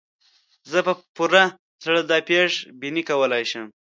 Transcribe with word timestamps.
زه 0.71 0.79
په 0.87 0.93
پوره 1.15 1.43
زړه 1.83 2.01
دا 2.09 2.17
پېش 2.29 2.51
بیني 2.79 3.03
کولای 3.09 3.43
شم. 3.51 3.65